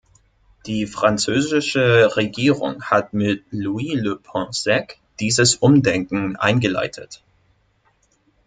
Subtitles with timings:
[0.65, 7.21] Die französische Regierung hat mit Louis Le Pensec dieses Umdenken eingeleitet.